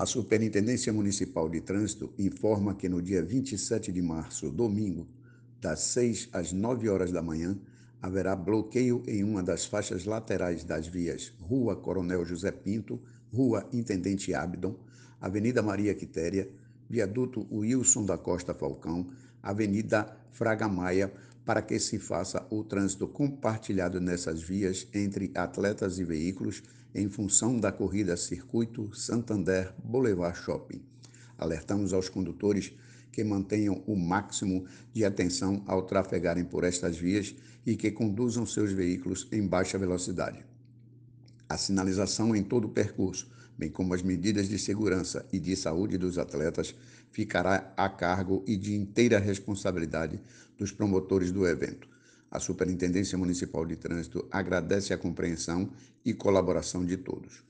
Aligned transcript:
A 0.00 0.06
Superintendência 0.06 0.90
Municipal 0.94 1.46
de 1.46 1.60
Trânsito 1.60 2.10
informa 2.18 2.74
que 2.74 2.88
no 2.88 3.02
dia 3.02 3.22
27 3.22 3.92
de 3.92 4.00
março, 4.00 4.48
domingo, 4.48 5.06
das 5.60 5.80
6 5.80 6.30
às 6.32 6.54
9 6.54 6.88
horas 6.88 7.12
da 7.12 7.20
manhã, 7.20 7.54
haverá 8.00 8.34
bloqueio 8.34 9.02
em 9.06 9.22
uma 9.22 9.42
das 9.42 9.66
faixas 9.66 10.06
laterais 10.06 10.64
das 10.64 10.86
vias 10.86 11.34
Rua 11.38 11.76
Coronel 11.76 12.24
José 12.24 12.50
Pinto, 12.50 12.98
Rua 13.30 13.68
Intendente 13.74 14.32
Abdon, 14.32 14.74
Avenida 15.20 15.60
Maria 15.60 15.94
Quitéria, 15.94 16.48
Viaduto 16.88 17.46
Wilson 17.52 18.06
da 18.06 18.16
Costa 18.16 18.54
Falcão, 18.54 19.10
Avenida 19.42 20.16
Fraga 20.32 20.66
Maia, 20.66 21.12
para 21.50 21.62
que 21.62 21.80
se 21.80 21.98
faça 21.98 22.46
o 22.48 22.62
trânsito 22.62 23.08
compartilhado 23.08 24.00
nessas 24.00 24.40
vias 24.40 24.86
entre 24.94 25.32
atletas 25.34 25.98
e 25.98 26.04
veículos 26.04 26.62
em 26.94 27.08
função 27.08 27.58
da 27.58 27.72
corrida 27.72 28.16
Circuito 28.16 28.94
Santander 28.94 29.74
Boulevard 29.82 30.38
Shopping. 30.38 30.80
Alertamos 31.36 31.92
aos 31.92 32.08
condutores 32.08 32.72
que 33.10 33.24
mantenham 33.24 33.82
o 33.84 33.96
máximo 33.96 34.64
de 34.92 35.04
atenção 35.04 35.64
ao 35.66 35.82
trafegarem 35.82 36.44
por 36.44 36.62
estas 36.62 36.96
vias 36.96 37.34
e 37.66 37.74
que 37.74 37.90
conduzam 37.90 38.46
seus 38.46 38.70
veículos 38.70 39.26
em 39.32 39.44
baixa 39.44 39.76
velocidade. 39.76 40.44
A 41.50 41.58
sinalização 41.58 42.36
em 42.36 42.44
todo 42.44 42.66
o 42.66 42.70
percurso, 42.70 43.28
bem 43.58 43.68
como 43.68 43.92
as 43.92 44.04
medidas 44.04 44.48
de 44.48 44.56
segurança 44.56 45.26
e 45.32 45.40
de 45.40 45.56
saúde 45.56 45.98
dos 45.98 46.16
atletas, 46.16 46.76
ficará 47.10 47.74
a 47.76 47.88
cargo 47.88 48.44
e 48.46 48.56
de 48.56 48.72
inteira 48.76 49.18
responsabilidade 49.18 50.20
dos 50.56 50.70
promotores 50.70 51.32
do 51.32 51.44
evento. 51.44 51.88
A 52.30 52.38
Superintendência 52.38 53.18
Municipal 53.18 53.66
de 53.66 53.74
Trânsito 53.74 54.24
agradece 54.30 54.94
a 54.94 54.98
compreensão 54.98 55.68
e 56.04 56.14
colaboração 56.14 56.86
de 56.86 56.96
todos. 56.96 57.42